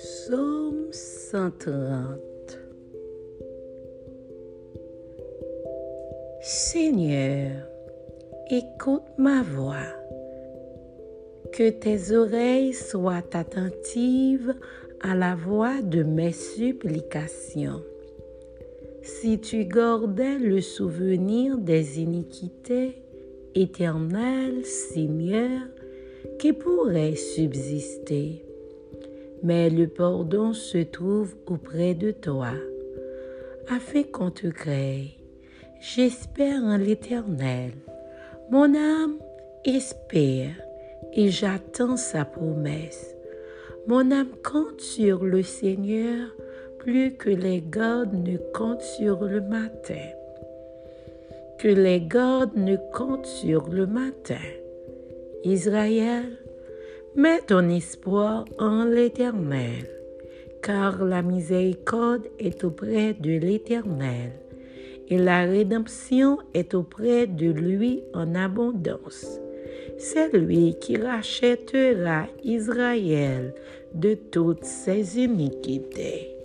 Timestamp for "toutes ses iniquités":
74.14-76.37